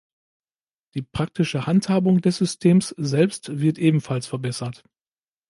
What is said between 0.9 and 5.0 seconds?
Die praktische Handhabung des Systems selbst wird ebenfalls verbessert.